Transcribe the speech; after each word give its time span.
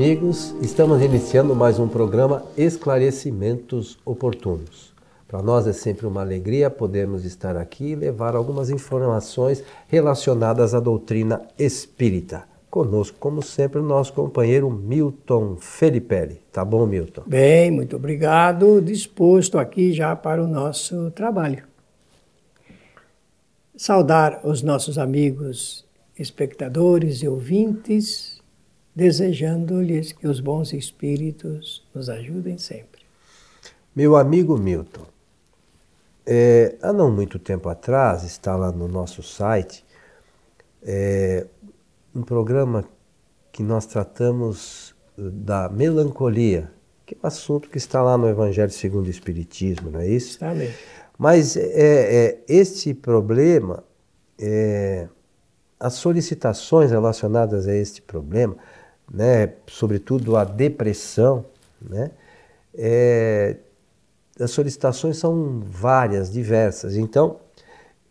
amigos, 0.00 0.54
estamos 0.62 1.02
iniciando 1.02 1.54
mais 1.54 1.78
um 1.78 1.86
programa 1.86 2.42
Esclarecimentos 2.56 3.98
Oportunos. 4.02 4.94
Para 5.28 5.42
nós 5.42 5.66
é 5.66 5.74
sempre 5.74 6.06
uma 6.06 6.22
alegria 6.22 6.70
podermos 6.70 7.26
estar 7.26 7.54
aqui 7.54 7.90
e 7.90 7.94
levar 7.94 8.34
algumas 8.34 8.70
informações 8.70 9.62
relacionadas 9.88 10.72
à 10.72 10.80
doutrina 10.80 11.42
espírita. 11.58 12.44
Conosco, 12.70 13.18
como 13.20 13.42
sempre, 13.42 13.78
o 13.78 13.82
nosso 13.82 14.14
companheiro 14.14 14.70
Milton 14.70 15.56
Felipe. 15.60 16.40
Tá 16.50 16.64
bom, 16.64 16.86
Milton? 16.86 17.24
Bem, 17.26 17.70
muito 17.70 17.96
obrigado. 17.96 18.80
Disposto 18.80 19.58
aqui 19.58 19.92
já 19.92 20.16
para 20.16 20.42
o 20.42 20.48
nosso 20.48 21.10
trabalho. 21.10 21.64
Saudar 23.76 24.40
os 24.44 24.62
nossos 24.62 24.96
amigos 24.96 25.84
espectadores 26.18 27.22
e 27.22 27.28
ouvintes 27.28 28.29
desejando-lhes 29.00 30.12
que 30.12 30.28
os 30.28 30.40
bons 30.40 30.74
espíritos 30.74 31.82
nos 31.94 32.10
ajudem 32.10 32.58
sempre. 32.58 33.00
Meu 33.96 34.14
amigo 34.14 34.58
Milton, 34.58 35.06
é, 36.26 36.76
há 36.82 36.92
não 36.92 37.10
muito 37.10 37.38
tempo 37.38 37.70
atrás, 37.70 38.24
está 38.24 38.54
lá 38.54 38.70
no 38.70 38.86
nosso 38.86 39.22
site, 39.22 39.82
é, 40.82 41.46
um 42.14 42.20
programa 42.20 42.84
que 43.50 43.62
nós 43.62 43.86
tratamos 43.86 44.94
eh, 45.16 45.22
da 45.32 45.70
melancolia, 45.70 46.70
que 47.06 47.14
é 47.14 47.18
um 47.24 47.26
assunto 47.26 47.70
que 47.70 47.78
está 47.78 48.02
lá 48.02 48.18
no 48.18 48.28
Evangelho 48.28 48.70
segundo 48.70 49.06
o 49.06 49.10
Espiritismo, 49.10 49.90
não 49.90 50.00
é 50.00 50.08
isso? 50.08 50.32
Está 50.32 50.52
mesmo. 50.52 50.74
Mas 51.16 51.56
é, 51.56 51.62
é, 51.64 52.44
este 52.46 52.92
problema, 52.92 53.82
é, 54.38 55.08
as 55.78 55.94
solicitações 55.94 56.90
relacionadas 56.90 57.66
a 57.66 57.74
este 57.74 58.02
problema, 58.02 58.58
né, 59.10 59.54
sobretudo 59.66 60.36
a 60.36 60.44
depressão, 60.44 61.44
né, 61.80 62.10
é, 62.74 63.56
as 64.38 64.50
solicitações 64.50 65.18
são 65.18 65.60
várias, 65.60 66.32
diversas. 66.32 66.96
Então, 66.96 67.38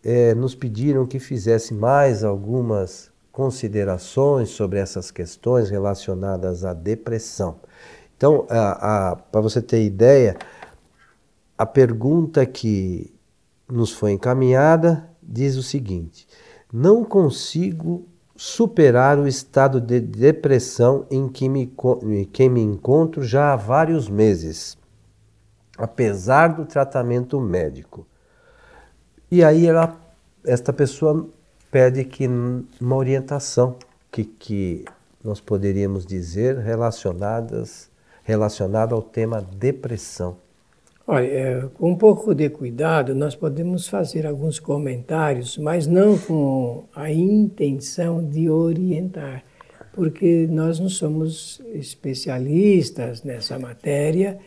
é, 0.03 0.33
nos 0.35 0.53
pediram 0.53 1.05
que 1.05 1.19
fizesse 1.19 1.73
mais 1.73 2.23
algumas 2.23 3.11
considerações 3.31 4.49
sobre 4.49 4.79
essas 4.79 5.11
questões 5.11 5.69
relacionadas 5.69 6.65
à 6.65 6.73
depressão. 6.73 7.59
Então, 8.17 8.45
para 9.31 9.41
você 9.41 9.61
ter 9.61 9.83
ideia, 9.83 10.35
a 11.57 11.65
pergunta 11.65 12.45
que 12.45 13.13
nos 13.69 13.91
foi 13.91 14.11
encaminhada 14.11 15.09
diz 15.23 15.55
o 15.55 15.63
seguinte: 15.63 16.27
não 16.71 17.03
consigo 17.03 18.05
superar 18.41 19.19
o 19.19 19.27
estado 19.27 19.81
de 19.81 19.99
depressão 19.99 21.05
em 21.11 21.27
que 21.27 21.49
me, 21.49 21.69
que 22.31 22.47
me 22.47 22.61
encontro 22.61 23.21
já 23.21 23.51
há 23.51 23.57
vários 23.57 24.07
meses, 24.07 24.77
apesar 25.77 26.55
do 26.55 26.65
tratamento 26.65 27.37
médico. 27.37 28.07
E 29.29 29.43
aí 29.43 29.67
ela, 29.67 29.99
esta 30.45 30.71
pessoa 30.71 31.27
pede 31.69 32.05
que 32.05 32.29
uma 32.79 32.95
orientação 32.95 33.75
que, 34.09 34.23
que 34.23 34.85
nós 35.21 35.41
poderíamos 35.41 36.05
dizer 36.05 36.59
relacionadas 36.59 37.89
relacionada 38.23 38.95
ao 38.95 39.01
tema 39.01 39.41
depressão. 39.41 40.37
Olha, 41.11 41.25
é, 41.25 41.61
com 41.73 41.89
um 41.89 41.95
pouco 41.95 42.35
de 42.35 42.51
cuidado, 42.51 43.15
nós 43.15 43.33
podemos 43.33 43.87
fazer 43.87 44.27
alguns 44.27 44.59
comentários, 44.59 45.57
mas 45.57 45.87
não 45.87 46.15
com 46.15 46.83
a 46.95 47.11
intenção 47.11 48.23
de 48.23 48.47
orientar, 48.47 49.43
porque 49.91 50.45
nós 50.47 50.79
não 50.79 50.87
somos 50.87 51.59
especialistas 51.73 53.23
nessa 53.23 53.57
matéria 53.57 54.37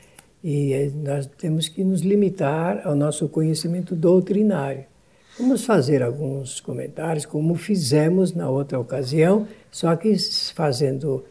e 0.40 0.72
é, 0.72 0.88
nós 0.94 1.26
temos 1.36 1.66
que 1.66 1.82
nos 1.82 2.02
limitar 2.02 2.86
ao 2.86 2.94
nosso 2.94 3.28
conhecimento 3.28 3.96
doutrinário. 3.96 4.84
Vamos 5.40 5.64
fazer 5.64 6.00
alguns 6.00 6.60
comentários, 6.60 7.26
como 7.26 7.56
fizemos 7.56 8.32
na 8.32 8.48
outra 8.48 8.78
ocasião, 8.78 9.48
só 9.68 9.96
que 9.96 10.14
fazendo, 10.54 11.24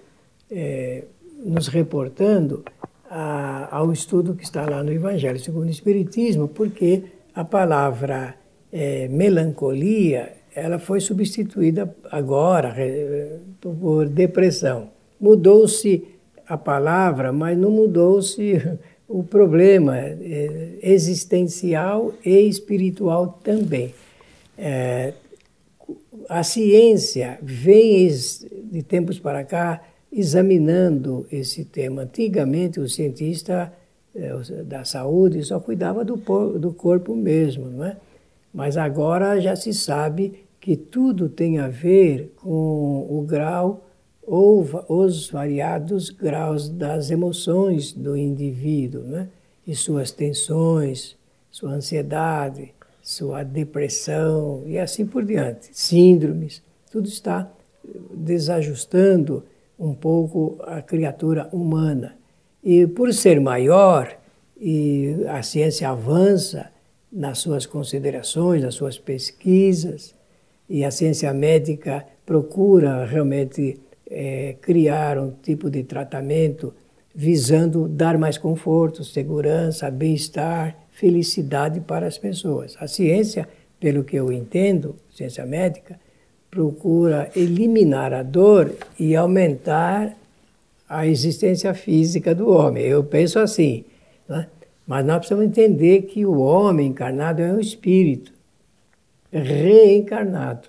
é, 0.51 1.05
nos 1.41 1.69
reportando 1.69 2.65
a, 3.13 3.67
ao 3.75 3.91
estudo 3.91 4.33
que 4.33 4.45
está 4.45 4.65
lá 4.67 4.81
no 4.81 4.91
Evangelho 4.91 5.37
segundo 5.37 5.67
o 5.67 5.71
Espiritismo, 5.71 6.47
porque 6.47 7.03
a 7.35 7.43
palavra 7.43 8.35
é, 8.71 9.09
melancolia 9.09 10.31
ela 10.55 10.79
foi 10.79 10.99
substituída 10.99 11.93
agora 12.09 12.75
por 13.61 14.07
depressão. 14.07 14.89
Mudou-se 15.19 16.05
a 16.47 16.57
palavra, 16.57 17.31
mas 17.31 17.57
não 17.57 17.71
mudou-se 17.71 18.61
o 19.07 19.23
problema 19.23 19.97
é, 19.97 20.77
existencial 20.81 22.13
e 22.25 22.47
espiritual 22.47 23.39
também. 23.43 23.93
É, 24.57 25.13
a 26.27 26.43
ciência 26.43 27.39
vem 27.41 28.09
de 28.71 28.83
tempos 28.83 29.19
para 29.19 29.43
cá 29.43 29.81
examinando 30.11 31.25
esse 31.31 31.63
tema. 31.63 32.03
Antigamente, 32.03 32.79
o 32.79 32.89
cientista 32.89 33.71
eh, 34.13 34.33
da 34.65 34.83
saúde 34.83 35.43
só 35.43 35.59
cuidava 35.59 36.03
do, 36.03 36.17
do 36.59 36.73
corpo 36.73 37.15
mesmo, 37.15 37.69
não 37.69 37.85
é? 37.85 37.97
Mas 38.53 38.75
agora 38.75 39.39
já 39.39 39.55
se 39.55 39.73
sabe 39.73 40.43
que 40.59 40.75
tudo 40.75 41.29
tem 41.29 41.57
a 41.57 41.69
ver 41.69 42.33
com 42.35 43.07
o 43.09 43.23
grau 43.27 43.87
ou 44.21 44.67
os 44.87 45.29
variados 45.29 46.09
graus 46.09 46.69
das 46.69 47.09
emoções 47.09 47.91
do 47.93 48.15
indivíduo, 48.15 49.03
né? 49.03 49.29
e 49.65 49.75
suas 49.75 50.11
tensões, 50.11 51.17
sua 51.49 51.71
ansiedade, 51.71 52.73
sua 53.01 53.43
depressão 53.43 54.63
e 54.65 54.77
assim 54.77 55.05
por 55.05 55.25
diante, 55.25 55.69
síndromes, 55.71 56.61
tudo 56.91 57.07
está 57.07 57.51
desajustando 58.13 59.43
um 59.81 59.95
pouco 59.95 60.59
a 60.61 60.79
criatura 60.81 61.49
humana. 61.51 62.15
E 62.63 62.85
por 62.85 63.11
ser 63.11 63.41
maior, 63.41 64.15
e 64.55 65.25
a 65.27 65.41
ciência 65.41 65.89
avança 65.89 66.69
nas 67.11 67.39
suas 67.39 67.65
considerações, 67.65 68.61
nas 68.61 68.75
suas 68.75 68.99
pesquisas, 68.99 70.13
e 70.69 70.85
a 70.85 70.91
ciência 70.91 71.33
médica 71.33 72.05
procura 72.23 73.03
realmente 73.05 73.79
é, 74.07 74.55
criar 74.61 75.17
um 75.17 75.31
tipo 75.31 75.69
de 75.69 75.83
tratamento 75.83 76.73
visando 77.13 77.87
dar 77.87 78.17
mais 78.19 78.37
conforto, 78.37 79.03
segurança, 79.03 79.89
bem-estar, 79.89 80.77
felicidade 80.91 81.81
para 81.81 82.05
as 82.05 82.19
pessoas. 82.19 82.77
A 82.79 82.87
ciência, 82.87 83.49
pelo 83.79 84.03
que 84.03 84.15
eu 84.15 84.31
entendo, 84.31 84.95
ciência 85.09 85.45
médica, 85.45 85.99
procura 86.51 87.31
eliminar 87.33 88.13
a 88.13 88.21
dor 88.21 88.75
e 88.99 89.15
aumentar 89.15 90.15
a 90.87 91.07
existência 91.07 91.73
física 91.73 92.35
do 92.35 92.49
homem. 92.49 92.83
Eu 92.83 93.01
penso 93.05 93.39
assim. 93.39 93.85
Né? 94.27 94.47
Mas 94.85 95.05
nós 95.05 95.19
precisamos 95.19 95.45
entender 95.45 96.01
que 96.01 96.25
o 96.25 96.39
homem 96.39 96.87
encarnado 96.87 97.41
é 97.41 97.53
um 97.53 97.59
espírito 97.59 98.33
reencarnado. 99.31 100.67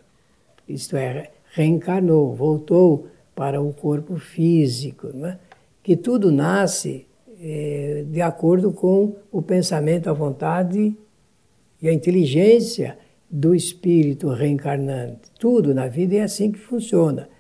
Isto 0.69 0.97
é, 0.97 1.33
reencarnou, 1.53 2.33
voltou 2.33 3.09
para 3.35 3.61
o 3.61 3.73
corpo 3.73 4.17
físico. 4.17 5.09
Né? 5.09 5.37
Que 5.83 5.97
tudo 5.97 6.31
nasce 6.31 7.05
é, 7.43 8.05
de 8.07 8.23
acordo 8.23 8.71
com 8.71 9.17
o 9.33 9.43
pensamento, 9.43 10.09
a 10.09 10.13
vontade 10.13 10.95
e 11.81 11.89
a 11.89 11.93
inteligência 11.93 12.97
do 13.33 13.55
espírito 13.55 14.29
reencarnante. 14.29 15.31
Tudo 15.39 15.75
na 15.75 15.89
vida 15.89 16.17
é 16.17 16.21
assim 16.21 16.53
que 16.53 16.59
funciona. 16.59 17.31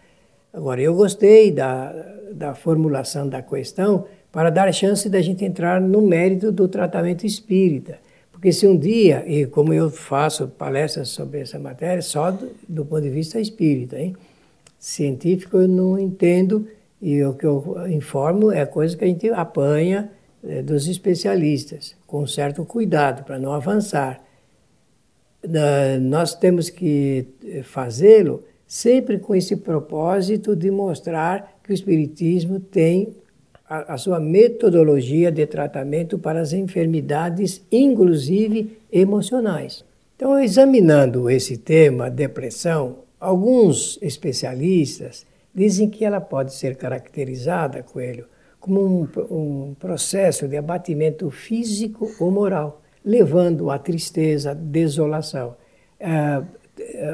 Agora, 0.50 0.80
eu 0.80 0.94
gostei 0.94 1.50
da, 1.50 1.92
da 2.32 2.54
formulação 2.54 3.28
da 3.28 3.42
questão 3.42 4.06
para 4.32 4.48
dar 4.48 4.72
chance 4.72 5.10
da 5.10 5.20
gente 5.20 5.44
entrar 5.44 5.78
no 5.78 6.00
mérito 6.00 6.50
do 6.50 6.66
tratamento 6.66 7.26
espírita. 7.26 7.98
Porque 8.32 8.50
se 8.52 8.66
um 8.66 8.76
dia, 8.76 9.22
e 9.26 9.44
como 9.44 9.74
eu 9.74 9.90
faço 9.90 10.48
palestras 10.48 11.10
sobre 11.10 11.40
essa 11.40 11.58
matéria, 11.58 12.00
só 12.00 12.30
do, 12.30 12.50
do 12.66 12.84
ponto 12.86 13.02
de 13.02 13.10
vista 13.10 13.38
espírita, 13.38 14.00
hein? 14.00 14.16
científico 14.78 15.58
eu 15.58 15.68
não 15.68 15.98
entendo, 15.98 16.66
e 17.00 17.22
o 17.22 17.34
que 17.34 17.44
eu 17.44 17.86
informo 17.88 18.50
é 18.50 18.64
coisa 18.64 18.96
que 18.96 19.04
a 19.04 19.06
gente 19.06 19.28
apanha 19.28 20.10
é, 20.42 20.62
dos 20.62 20.88
especialistas, 20.88 21.94
com 22.06 22.26
certo 22.26 22.64
cuidado, 22.64 23.24
para 23.24 23.38
não 23.38 23.52
avançar 23.52 24.20
nós 26.00 26.34
temos 26.34 26.70
que 26.70 27.26
fazê-lo 27.64 28.44
sempre 28.66 29.18
com 29.18 29.34
esse 29.34 29.56
propósito 29.56 30.54
de 30.54 30.70
mostrar 30.70 31.58
que 31.62 31.72
o 31.72 31.74
Espiritismo 31.74 32.60
tem 32.60 33.14
a, 33.68 33.94
a, 33.94 33.98
sua 33.98 34.20
metodologia 34.20 35.32
de 35.32 35.46
tratamento 35.46 36.18
para 36.18 36.40
as 36.40 36.52
enfermidades, 36.52 37.62
inclusive 37.72 38.78
emocionais. 38.92 39.84
Então, 40.14 40.38
examinando 40.38 41.30
esse 41.30 41.56
tema, 41.56 42.10
depressão, 42.10 42.98
alguns 43.18 43.98
especialistas 44.02 45.26
dizem 45.54 45.88
que 45.88 46.04
ela 46.04 46.20
pode 46.20 46.54
ser 46.54 46.76
caracterizada, 46.76 47.82
Coelho, 47.82 48.26
como 48.60 48.80
um, 48.80 49.08
um 49.30 49.74
processo 49.74 50.46
de 50.46 50.56
abatimento 50.56 51.30
físico 51.30 52.10
ou 52.20 52.30
moral, 52.30 52.81
levando 53.04 53.70
à 53.70 53.78
tristeza, 53.78 54.54
desolação. 54.54 55.56
Uh, 56.00 56.62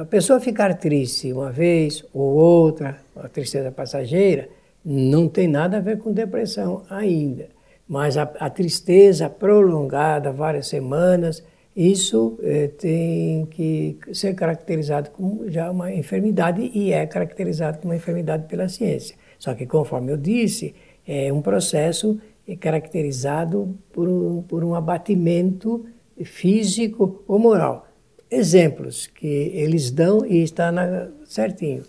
a 0.00 0.04
pessoa 0.04 0.40
ficar 0.40 0.74
triste 0.74 1.32
uma 1.32 1.50
vez 1.50 2.04
ou 2.14 2.34
outra, 2.34 2.98
uma 3.14 3.28
tristeza 3.28 3.70
passageira, 3.70 4.48
não 4.84 5.28
tem 5.28 5.48
nada 5.48 5.78
a 5.78 5.80
ver 5.80 5.98
com 5.98 6.12
depressão 6.12 6.84
ainda. 6.88 7.48
Mas 7.88 8.16
a, 8.16 8.22
a 8.22 8.48
tristeza 8.50 9.28
prolongada, 9.28 10.30
várias 10.30 10.68
semanas, 10.68 11.42
isso 11.74 12.38
eh, 12.42 12.68
tem 12.76 13.46
que 13.46 13.98
ser 14.12 14.34
caracterizado 14.34 15.10
como 15.10 15.48
já 15.48 15.70
uma 15.70 15.92
enfermidade 15.92 16.70
e 16.74 16.92
é 16.92 17.06
caracterizado 17.06 17.78
como 17.78 17.92
uma 17.92 17.96
enfermidade 17.96 18.46
pela 18.48 18.68
ciência. 18.68 19.16
Só 19.38 19.54
que, 19.54 19.64
conforme 19.64 20.12
eu 20.12 20.16
disse, 20.16 20.74
é 21.06 21.32
um 21.32 21.40
processo 21.40 22.20
caracterizado 22.56 23.78
por 23.92 24.08
um, 24.08 24.42
por 24.42 24.64
um 24.64 24.74
abatimento 24.74 25.84
físico 26.24 27.22
ou 27.26 27.38
moral 27.38 27.88
exemplos 28.30 29.06
que 29.06 29.26
eles 29.26 29.90
dão 29.90 30.24
e 30.24 30.42
está 30.42 30.70
na, 30.70 31.08
certinho. 31.24 31.82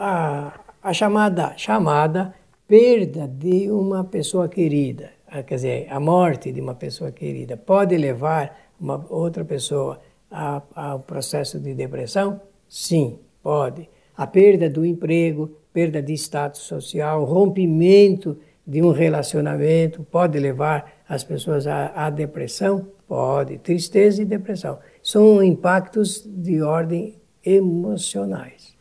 A, 0.00 0.60
a 0.82 0.92
chamada, 0.92 1.54
chamada 1.56 2.34
perda 2.66 3.26
de 3.26 3.70
uma 3.70 4.04
pessoa 4.04 4.48
querida, 4.48 5.10
quer 5.46 5.54
dizer, 5.54 5.86
a 5.90 5.98
morte 5.98 6.52
de 6.52 6.60
uma 6.60 6.74
pessoa 6.74 7.10
querida, 7.10 7.56
pode 7.56 7.96
levar 7.96 8.56
uma 8.80 9.04
outra 9.08 9.44
pessoa 9.44 10.00
ao 10.30 11.00
processo 11.00 11.58
de 11.58 11.74
depressão? 11.74 12.40
Sim, 12.68 13.18
pode. 13.42 13.88
A 14.16 14.26
perda 14.26 14.68
do 14.68 14.84
emprego, 14.84 15.56
perda 15.72 16.02
de 16.02 16.12
status 16.14 16.62
social, 16.62 17.24
rompimento 17.24 18.38
de 18.68 18.82
um 18.82 18.90
relacionamento 18.90 20.06
pode 20.10 20.38
levar 20.38 20.92
as 21.08 21.24
pessoas 21.24 21.66
à, 21.66 22.10
depressão? 22.10 22.86
Pode. 23.08 23.56
Tristeza 23.56 24.20
e 24.20 24.26
depressão 24.26 24.78
são 25.02 25.42
impactos 25.42 26.22
de 26.26 26.60
ordem 26.60 27.16
emocionais. 27.42 28.76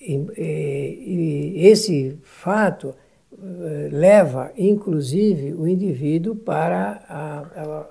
E, 0.00 0.14
e, 0.36 1.52
e 1.56 1.66
esse 1.66 2.18
fato 2.22 2.94
uh, 3.32 3.36
leva, 3.90 4.50
inclusive, 4.56 5.52
o 5.52 5.68
indivíduo 5.68 6.34
para 6.34 7.04
a, 7.06 7.38
a 7.40 7.86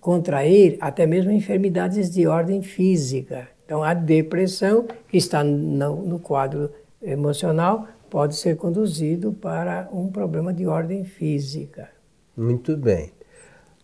contrair 0.00 0.76
até 0.80 1.06
mesmo 1.06 1.30
enfermidades 1.30 2.10
de 2.10 2.26
ordem 2.26 2.60
física. 2.60 3.48
Então, 3.64 3.84
a 3.84 3.94
depressão, 3.94 4.86
que 5.08 5.16
está 5.16 5.44
no, 5.44 6.02
no 6.02 6.18
quadro 6.18 6.70
emocional, 7.00 7.86
pode 8.10 8.36
ser 8.36 8.56
conduzido 8.56 9.32
para 9.32 9.88
um 9.92 10.08
problema 10.08 10.52
de 10.52 10.66
ordem 10.66 11.04
física. 11.04 11.88
Muito 12.36 12.76
bem. 12.76 13.12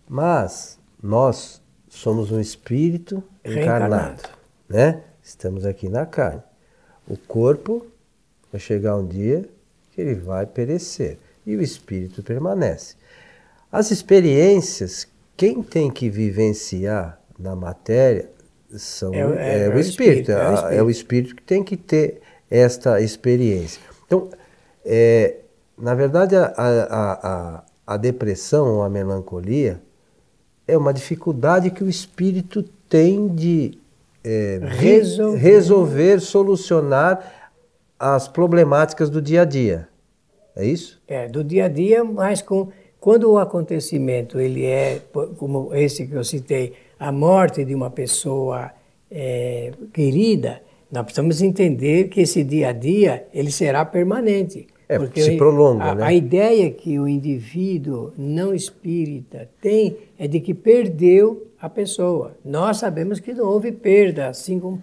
Mas 0.08 0.78
nós 1.02 1.60
somos 1.88 2.30
um 2.30 2.40
espírito 2.40 3.22
encarnado, 3.44 4.22
né? 4.68 5.02
Estamos 5.22 5.64
aqui 5.64 5.88
na 5.88 6.04
carne. 6.04 6.42
O 7.08 7.16
corpo 7.16 7.86
vai 8.50 8.60
chegar 8.60 8.96
um 8.96 9.06
dia 9.06 9.48
que 9.90 10.00
ele 10.00 10.14
vai 10.14 10.46
perecer 10.46 11.18
e 11.46 11.56
o 11.56 11.62
espírito 11.62 12.22
permanece. 12.22 12.96
As 13.70 13.90
experiências, 13.90 15.06
quem 15.36 15.62
tem 15.62 15.90
que 15.90 16.10
vivenciar 16.10 17.20
na 17.38 17.56
matéria 17.56 18.28
são, 18.76 19.12
é, 19.14 19.18
é, 19.18 19.64
é, 19.64 19.68
o, 19.68 19.78
espírito, 19.78 20.32
é, 20.32 20.50
o 20.50 20.54
espírito, 20.54 20.74
é, 20.74 20.82
o 20.82 20.90
espírito, 20.90 21.36
que 21.36 21.42
tem 21.42 21.62
que 21.62 21.76
ter 21.76 22.20
esta 22.50 23.00
experiência. 23.00 23.80
Então, 24.12 24.28
é, 24.84 25.36
na 25.78 25.94
verdade, 25.94 26.36
a, 26.36 26.52
a, 26.54 27.12
a, 27.56 27.64
a 27.86 27.96
depressão 27.96 28.74
ou 28.74 28.82
a 28.82 28.90
melancolia 28.90 29.80
é 30.68 30.76
uma 30.76 30.92
dificuldade 30.92 31.70
que 31.70 31.82
o 31.82 31.88
espírito 31.88 32.62
tem 32.90 33.26
de 33.26 33.78
é, 34.22 34.60
resolver. 34.62 35.38
resolver, 35.38 36.20
solucionar 36.20 37.52
as 37.98 38.28
problemáticas 38.28 39.08
do 39.08 39.22
dia 39.22 39.42
a 39.42 39.44
dia. 39.46 39.88
É 40.54 40.66
isso? 40.66 41.00
É, 41.08 41.26
do 41.26 41.42
dia 41.42 41.64
a 41.64 41.68
dia, 41.68 42.04
mas 42.04 42.42
com 42.42 42.68
quando 43.00 43.32
o 43.32 43.38
acontecimento 43.38 44.38
ele 44.38 44.64
é 44.64 45.00
como 45.36 45.74
esse 45.74 46.06
que 46.06 46.14
eu 46.14 46.22
citei, 46.22 46.74
a 47.00 47.10
morte 47.10 47.64
de 47.64 47.74
uma 47.74 47.90
pessoa 47.90 48.70
é, 49.10 49.72
querida, 49.92 50.62
nós 50.92 51.04
precisamos 51.04 51.40
entender 51.40 52.08
que 52.08 52.20
esse 52.20 52.44
dia 52.44 52.68
a 52.68 52.72
dia 52.72 53.26
ele 53.32 53.50
será 53.50 53.82
permanente. 53.82 54.66
É, 54.86 54.98
porque 54.98 55.22
se 55.22 55.38
prolonga, 55.38 55.84
a, 55.84 55.94
né? 55.94 56.04
A 56.04 56.12
ideia 56.12 56.70
que 56.70 56.98
o 56.98 57.08
indivíduo 57.08 58.12
não 58.18 58.54
espírita 58.54 59.48
tem 59.58 59.96
é 60.18 60.28
de 60.28 60.38
que 60.38 60.52
perdeu 60.52 61.50
a 61.58 61.70
pessoa. 61.70 62.36
Nós 62.44 62.76
sabemos 62.76 63.18
que 63.18 63.32
não 63.32 63.46
houve 63.46 63.72
perda, 63.72 64.28
assim 64.28 64.60
como 64.60 64.82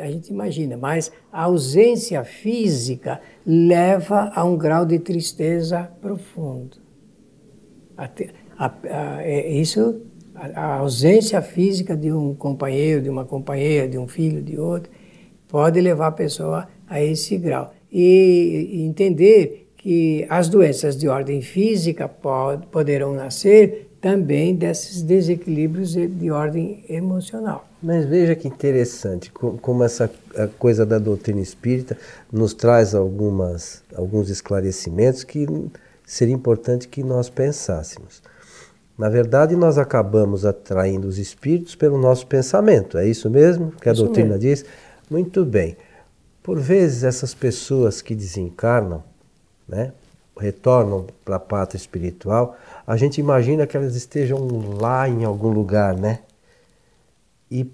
a 0.00 0.10
gente 0.10 0.30
imagina, 0.30 0.76
mas 0.76 1.12
a 1.30 1.42
ausência 1.42 2.24
física 2.24 3.20
leva 3.44 4.32
a 4.34 4.42
um 4.44 4.56
grau 4.56 4.86
de 4.86 4.98
tristeza 4.98 5.90
profundo. 6.00 6.78
A, 7.96 8.08
a, 8.58 8.66
a, 8.66 9.22
é 9.22 9.52
isso, 9.52 10.00
a 10.34 10.76
ausência 10.76 11.42
física 11.42 11.94
de 11.94 12.10
um 12.10 12.34
companheiro, 12.34 13.02
de 13.02 13.10
uma 13.10 13.24
companheira, 13.24 13.86
de 13.86 13.98
um 13.98 14.08
filho, 14.08 14.42
de 14.42 14.58
outro, 14.58 14.90
pode 15.52 15.78
levar 15.82 16.06
a 16.06 16.12
pessoa 16.12 16.66
a 16.88 17.02
esse 17.02 17.36
grau 17.36 17.74
e 17.92 18.86
entender 18.86 19.70
que 19.76 20.24
as 20.30 20.48
doenças 20.48 20.96
de 20.96 21.08
ordem 21.08 21.42
física 21.42 22.08
pod, 22.08 22.66
poderão 22.68 23.12
nascer 23.12 23.90
também 24.00 24.54
desses 24.56 25.02
desequilíbrios 25.02 25.92
de 25.92 26.30
ordem 26.30 26.82
emocional. 26.88 27.68
Mas 27.82 28.06
veja 28.06 28.34
que 28.34 28.48
interessante 28.48 29.30
como 29.30 29.84
essa 29.84 30.10
coisa 30.58 30.86
da 30.86 30.98
doutrina 30.98 31.40
espírita 31.40 31.98
nos 32.32 32.54
traz 32.54 32.94
algumas, 32.94 33.82
alguns 33.94 34.30
esclarecimentos 34.30 35.22
que 35.22 35.46
seria 36.06 36.34
importante 36.34 36.88
que 36.88 37.02
nós 37.02 37.28
pensássemos. 37.28 38.22
Na 38.96 39.10
verdade, 39.10 39.54
nós 39.54 39.76
acabamos 39.76 40.46
atraindo 40.46 41.06
os 41.06 41.18
espíritos 41.18 41.74
pelo 41.74 41.98
nosso 41.98 42.26
pensamento, 42.26 42.96
é 42.96 43.06
isso 43.06 43.28
mesmo 43.28 43.72
que 43.72 43.88
a 43.88 43.92
isso 43.92 44.02
doutrina 44.02 44.30
mesmo. 44.30 44.40
diz? 44.40 44.64
Muito 45.12 45.44
bem. 45.44 45.76
Por 46.42 46.58
vezes, 46.58 47.04
essas 47.04 47.34
pessoas 47.34 48.00
que 48.00 48.14
desencarnam, 48.14 49.04
né, 49.68 49.92
retornam 50.38 51.06
para 51.22 51.36
a 51.36 51.38
pátria 51.38 51.76
espiritual, 51.76 52.56
a 52.86 52.96
gente 52.96 53.20
imagina 53.20 53.66
que 53.66 53.76
elas 53.76 53.94
estejam 53.94 54.38
lá 54.80 55.06
em 55.06 55.22
algum 55.22 55.50
lugar, 55.50 55.94
né? 55.94 56.20
E 57.50 57.70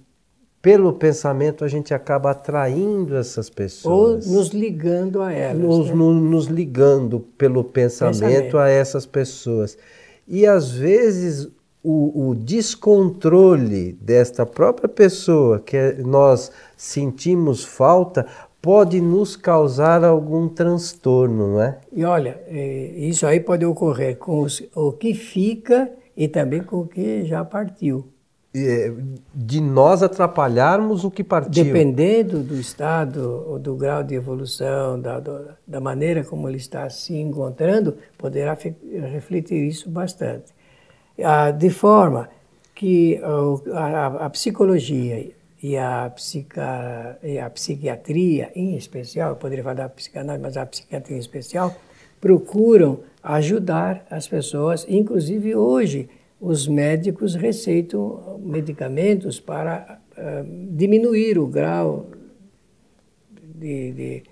pelo 0.60 0.92
pensamento 0.94 1.64
a 1.64 1.68
gente 1.68 1.94
acaba 1.94 2.32
atraindo 2.32 3.16
essas 3.16 3.48
pessoas. 3.48 4.26
Ou 4.26 4.34
nos 4.34 4.48
ligando 4.48 5.22
a 5.22 5.32
elas. 5.32 5.62
Nos, 5.62 5.86
né? 5.86 5.94
no, 5.94 6.12
nos 6.12 6.46
ligando 6.46 7.20
pelo 7.20 7.62
pensamento, 7.62 8.18
pensamento, 8.18 8.58
a 8.58 8.68
essas 8.68 9.06
pessoas. 9.06 9.78
E 10.26 10.44
às 10.44 10.72
vezes 10.72 11.48
o, 11.82 12.28
o, 12.28 12.34
descontrole 12.34 13.92
desta 14.00 14.44
própria 14.44 14.88
pessoa 14.88 15.60
que 15.60 15.94
nós 16.04 16.50
sentimos 16.76 17.64
falta 17.64 18.26
pode 18.60 19.00
nos 19.00 19.36
causar 19.36 20.04
algum 20.04 20.48
transtorno, 20.48 21.52
não 21.52 21.62
é? 21.62 21.78
E 21.92 22.04
olha, 22.04 22.40
é, 22.46 22.92
isso 22.96 23.26
aí 23.26 23.40
pode 23.40 23.64
ocorrer 23.64 24.16
com 24.16 24.40
os, 24.40 24.62
o 24.74 24.92
que 24.92 25.14
fica 25.14 25.90
e 26.16 26.26
também 26.26 26.62
com 26.62 26.80
o 26.80 26.86
que 26.86 27.24
já 27.24 27.44
partiu. 27.44 28.08
É, 28.56 28.92
de 29.34 29.60
nós 29.60 30.02
atrapalharmos 30.02 31.04
o 31.04 31.10
que 31.10 31.22
partiu. 31.22 31.64
Dependendo 31.64 32.42
do 32.42 32.56
estado, 32.56 33.58
do 33.58 33.76
grau 33.76 34.02
de 34.02 34.14
evolução, 34.14 35.00
da, 35.00 35.22
da 35.66 35.80
maneira 35.80 36.24
como 36.24 36.48
ele 36.48 36.56
está 36.56 36.88
se 36.90 37.14
encontrando, 37.14 37.96
poderá 38.16 38.56
refletir 39.12 39.62
isso 39.64 39.88
bastante. 39.88 40.57
Ah, 41.22 41.50
de 41.50 41.70
forma 41.70 42.28
que 42.74 43.20
a, 43.74 44.26
a 44.26 44.30
psicologia 44.30 45.30
e 45.62 45.76
a, 45.76 46.10
psica, 46.10 47.18
e 47.22 47.38
a 47.38 47.50
psiquiatria 47.50 48.50
em 48.54 48.76
especial, 48.76 49.30
eu 49.30 49.36
poderia 49.36 49.64
falar 49.64 49.74
da 49.74 49.88
psicanálise, 49.88 50.42
mas 50.42 50.56
a 50.56 50.64
psiquiatria 50.64 51.16
em 51.16 51.20
especial, 51.20 51.74
procuram 52.20 53.00
ajudar 53.22 54.06
as 54.10 54.28
pessoas, 54.28 54.86
inclusive 54.88 55.54
hoje 55.54 56.08
os 56.40 56.68
médicos 56.68 57.34
receitam 57.34 58.40
medicamentos 58.40 59.40
para 59.40 60.00
uh, 60.16 60.76
diminuir 60.76 61.36
o 61.36 61.46
grau 61.48 62.06
de, 63.56 63.92
de, 63.92 64.22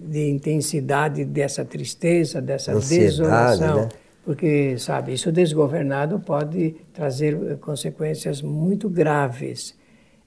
de, 0.00 0.30
intensidade 0.30 1.26
dessa 1.26 1.62
tristeza, 1.62 2.40
dessa 2.40 2.72
Ansiedade, 2.72 3.06
desolação. 3.06 3.76
Né? 3.82 3.88
Porque, 4.24 4.78
sabe, 4.78 5.12
isso 5.12 5.32
desgovernado 5.32 6.20
pode 6.20 6.76
trazer 6.92 7.58
consequências 7.58 8.40
muito 8.40 8.88
graves. 8.88 9.76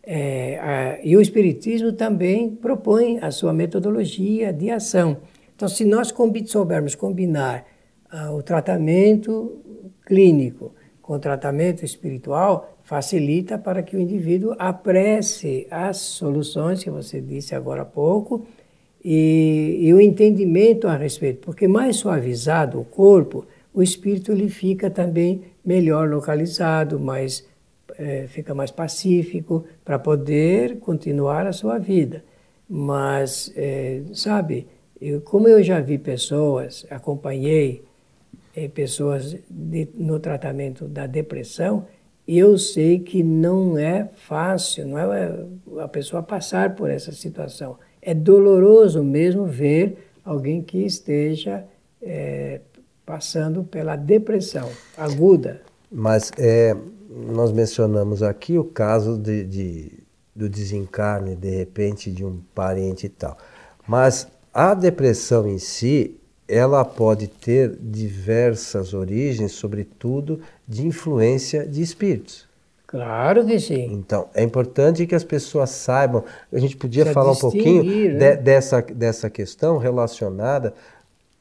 É, 0.03 0.59
a, 0.59 0.99
e 1.03 1.15
o 1.15 1.21
Espiritismo 1.21 1.93
também 1.93 2.49
propõe 2.49 3.19
a 3.21 3.31
sua 3.31 3.53
metodologia 3.53 4.51
de 4.51 4.69
ação. 4.69 5.17
Então, 5.55 5.67
se 5.69 5.85
nós 5.85 6.13
soubermos 6.47 6.93
combinar 6.93 7.65
ah, 8.11 8.33
o 8.33 8.43
tratamento 8.43 9.61
clínico 10.05 10.73
com 11.01 11.13
o 11.13 11.19
tratamento 11.19 11.85
espiritual, 11.85 12.77
facilita 12.83 13.57
para 13.57 13.81
que 13.81 13.95
o 13.95 13.99
indivíduo 13.99 14.55
apresse 14.57 15.67
as 15.69 15.97
soluções 15.97 16.83
que 16.83 16.89
você 16.89 17.21
disse 17.21 17.53
agora 17.53 17.83
há 17.83 17.85
pouco 17.85 18.45
e, 19.03 19.77
e 19.81 19.93
o 19.93 20.01
entendimento 20.01 20.87
a 20.87 20.95
respeito, 20.95 21.41
porque 21.41 21.67
mais 21.67 21.97
suavizado 21.97 22.79
o 22.79 22.85
corpo, 22.85 23.45
o 23.75 23.83
espírito 23.83 24.31
ele 24.31 24.47
fica 24.47 24.89
também 24.89 25.43
melhor 25.63 26.09
localizado, 26.09 26.97
mais 26.97 27.45
é, 27.97 28.25
fica 28.27 28.55
mais 28.55 28.71
pacífico 28.71 29.65
para 29.83 29.99
poder 29.99 30.79
continuar 30.79 31.45
a 31.45 31.51
sua 31.51 31.77
vida. 31.77 32.23
Mas, 32.69 33.51
é, 33.55 34.01
sabe, 34.13 34.67
eu, 34.99 35.21
como 35.21 35.47
eu 35.47 35.61
já 35.61 35.79
vi 35.81 35.97
pessoas, 35.97 36.85
acompanhei 36.89 37.83
é, 38.55 38.67
pessoas 38.67 39.37
de, 39.49 39.87
no 39.93 40.19
tratamento 40.19 40.85
da 40.87 41.05
depressão, 41.05 41.85
eu 42.27 42.57
sei 42.57 42.99
que 42.99 43.21
não 43.21 43.77
é 43.77 44.09
fácil, 44.15 44.87
não 44.87 45.13
é 45.13 45.45
a 45.79 45.87
pessoa 45.87 46.23
passar 46.23 46.75
por 46.75 46.89
essa 46.89 47.11
situação. 47.11 47.77
É 48.01 48.13
doloroso 48.13 49.03
mesmo 49.03 49.45
ver 49.45 50.09
alguém 50.23 50.61
que 50.61 50.79
esteja 50.79 51.63
é, 52.01 52.61
passando 53.05 53.63
pela 53.63 53.95
depressão 53.95 54.69
aguda. 54.97 55.61
Mas 55.91 56.31
é, 56.37 56.75
nós 57.09 57.51
mencionamos 57.51 58.23
aqui 58.23 58.57
o 58.57 58.63
caso 58.63 59.17
de, 59.17 59.43
de, 59.43 59.91
do 60.35 60.49
desencarne, 60.49 61.35
de 61.35 61.49
repente, 61.49 62.11
de 62.11 62.25
um 62.25 62.39
parente 62.53 63.05
e 63.05 63.09
tal. 63.09 63.37
Mas 63.87 64.27
a 64.53 64.73
depressão 64.73 65.47
em 65.47 65.59
si, 65.59 66.17
ela 66.47 66.83
pode 66.83 67.27
ter 67.27 67.77
diversas 67.79 68.93
origens, 68.93 69.51
sobretudo 69.51 70.39
de 70.67 70.85
influência 70.85 71.65
de 71.65 71.81
espíritos. 71.81 72.47
Claro 72.87 73.45
que 73.45 73.59
sim. 73.59 73.91
Então, 73.91 74.29
é 74.33 74.43
importante 74.43 75.05
que 75.05 75.15
as 75.15 75.23
pessoas 75.23 75.71
saibam. 75.71 76.23
A 76.53 76.59
gente 76.59 76.77
podia 76.77 77.05
falar 77.07 77.31
um 77.31 77.35
pouquinho 77.35 77.83
né? 77.83 78.35
de, 78.35 78.41
dessa, 78.41 78.81
dessa 78.81 79.29
questão 79.29 79.77
relacionada 79.77 80.73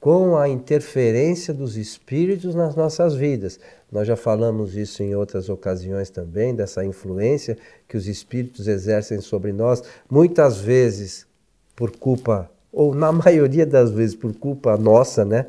com 0.05 0.37
a 0.37 0.47
interferência 0.47 1.55
dos 1.55 1.79
espíritos 1.79 2.55
nas 2.55 2.77
nossas 2.77 3.15
vidas. 3.15 3.59
Nós 3.91 4.07
já 4.07 4.15
falamos 4.15 4.77
isso 4.77 5.03
em 5.03 5.17
outras 5.17 5.49
ocasiões 5.49 6.11
também, 6.11 6.55
dessa 6.55 6.85
influência 6.85 7.57
que 7.89 7.97
os 7.97 8.07
espíritos 8.07 8.69
exercem 8.69 9.23
sobre 9.23 9.51
nós, 9.51 9.83
muitas 10.11 10.59
vezes 10.59 11.27
por 11.75 11.91
culpa, 11.97 12.51
ou 12.71 12.95
na 12.95 13.11
maioria 13.17 13.65
das 13.65 13.91
vezes 13.93 14.15
por 14.15 14.35
culpa 14.35 14.77
nossa, 14.77 15.25
né? 15.25 15.47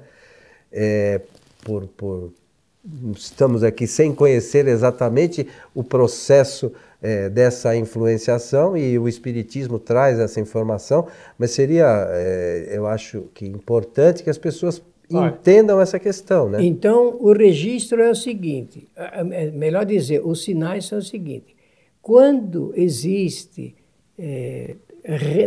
É, 0.72 1.20
por, 1.62 1.86
por, 1.88 2.32
estamos 3.14 3.62
aqui 3.62 3.86
sem 3.86 4.16
conhecer 4.16 4.70
exatamente 4.70 5.46
o 5.74 5.84
processo 5.84 6.72
é, 7.06 7.30
dessa 7.30 7.76
influenciação 7.76 8.76
e 8.76 8.98
o 8.98 9.08
Espiritismo 9.08 9.78
traz 9.78 10.18
essa 10.18 10.40
informação, 10.40 11.06
mas 11.38 11.52
seria, 11.52 11.86
é, 12.10 12.70
eu 12.72 12.88
acho 12.88 13.26
que 13.32 13.46
importante 13.46 14.24
que 14.24 14.30
as 14.30 14.40
pessoas 14.40 14.82
Olha, 15.14 15.30
entendam 15.30 15.80
essa 15.80 16.00
questão, 16.00 16.50
né? 16.50 16.64
Então, 16.64 17.16
o 17.20 17.32
registro 17.32 18.02
é 18.02 18.10
o 18.10 18.16
seguinte, 18.16 18.88
é 18.96 19.52
melhor 19.52 19.86
dizer, 19.86 20.26
os 20.26 20.44
sinais 20.44 20.86
são 20.88 20.98
o 20.98 21.04
seguinte, 21.04 21.56
quando 22.02 22.74
existe 22.76 23.76
é, 24.18 24.76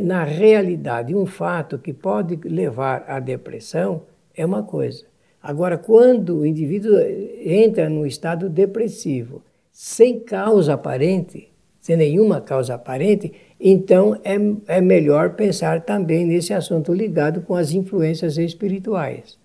na 0.00 0.22
realidade 0.22 1.12
um 1.12 1.26
fato 1.26 1.76
que 1.76 1.92
pode 1.92 2.38
levar 2.48 3.04
à 3.08 3.18
depressão, 3.18 4.02
é 4.36 4.46
uma 4.46 4.62
coisa. 4.62 5.04
Agora, 5.42 5.76
quando 5.76 6.38
o 6.38 6.46
indivíduo 6.46 6.94
entra 7.44 7.88
num 7.88 8.06
estado 8.06 8.48
depressivo 8.48 9.42
sem 9.72 10.20
causa 10.20 10.74
aparente, 10.74 11.47
sem 11.88 11.96
nenhuma 11.96 12.38
causa 12.38 12.74
aparente, 12.74 13.32
então 13.58 14.14
é, 14.22 14.36
é 14.76 14.78
melhor 14.78 15.36
pensar 15.36 15.86
também 15.86 16.26
nesse 16.26 16.52
assunto 16.52 16.92
ligado 16.92 17.40
com 17.40 17.54
as 17.54 17.72
influências 17.72 18.36
espirituais. 18.36 19.38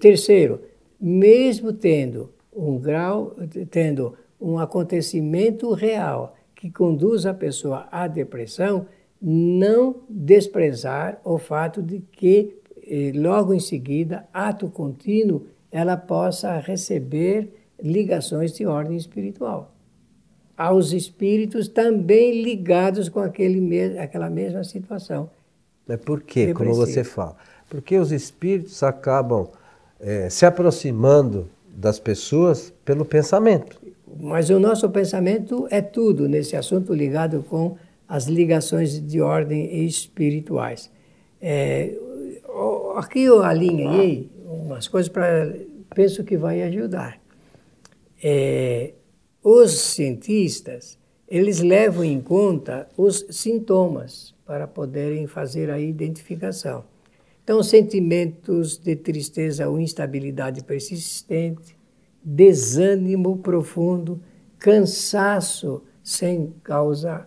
Terceiro, 0.00 0.62
mesmo 1.00 1.72
tendo 1.72 2.32
um 2.52 2.80
grau, 2.80 3.36
tendo 3.70 4.14
um 4.40 4.58
acontecimento 4.58 5.72
real 5.72 6.34
que 6.52 6.68
conduz 6.68 7.26
a 7.26 7.32
pessoa 7.32 7.86
à 7.92 8.08
depressão, 8.08 8.86
não 9.22 10.02
desprezar 10.10 11.20
o 11.24 11.38
fato 11.38 11.80
de 11.80 12.00
que 12.10 12.56
eh, 12.88 13.12
logo 13.14 13.54
em 13.54 13.60
seguida, 13.60 14.26
ato 14.32 14.68
contínuo, 14.68 15.46
ela 15.70 15.96
possa 15.96 16.58
receber 16.58 17.54
ligações 17.80 18.52
de 18.52 18.66
ordem 18.66 18.96
espiritual. 18.96 19.73
Aos 20.56 20.92
espíritos 20.92 21.68
também 21.68 22.42
ligados 22.42 23.08
com 23.08 23.20
aquele, 23.20 23.98
aquela 23.98 24.30
mesma 24.30 24.62
situação. 24.64 25.28
Mas 25.86 25.98
por 26.00 26.22
quê, 26.22 26.54
como 26.54 26.72
você 26.74 27.02
fala? 27.02 27.36
Porque 27.68 27.96
os 27.96 28.12
espíritos 28.12 28.82
acabam 28.82 29.48
é, 30.00 30.30
se 30.30 30.46
aproximando 30.46 31.48
das 31.68 31.98
pessoas 31.98 32.72
pelo 32.84 33.04
pensamento. 33.04 33.80
Mas 34.20 34.48
o 34.48 34.60
nosso 34.60 34.88
pensamento 34.90 35.66
é 35.70 35.82
tudo 35.82 36.28
nesse 36.28 36.56
assunto 36.56 36.94
ligado 36.94 37.44
com 37.48 37.76
as 38.08 38.26
ligações 38.26 39.04
de 39.04 39.20
ordem 39.20 39.84
espirituais. 39.84 40.90
É, 41.42 41.94
aqui 42.96 43.22
eu 43.22 43.42
alinhei 43.42 44.30
umas 44.46 44.86
coisas 44.86 45.08
para 45.08 45.52
penso 45.94 46.24
que 46.24 46.36
vai 46.36 46.62
ajudar 46.62 47.20
é, 48.22 48.92
os 49.44 49.72
cientistas 49.78 50.98
eles 51.28 51.60
levam 51.60 52.04
em 52.04 52.20
conta 52.20 52.88
os 52.96 53.26
sintomas 53.30 54.34
para 54.46 54.66
poderem 54.66 55.26
fazer 55.26 55.70
a 55.70 55.78
identificação. 55.78 56.84
Então, 57.42 57.62
sentimentos 57.62 58.78
de 58.78 58.96
tristeza 58.96 59.68
ou 59.68 59.78
instabilidade 59.78 60.62
persistente, 60.64 61.76
desânimo 62.22 63.36
profundo, 63.38 64.20
cansaço 64.58 65.82
sem 66.02 66.54
causa 66.62 67.24